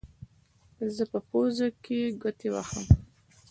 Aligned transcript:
زه 0.95 1.03
په 1.11 1.19
پوزو 1.29 1.67
کې 1.83 1.99
ګوتې 2.21 2.49
وهم. 2.53 2.85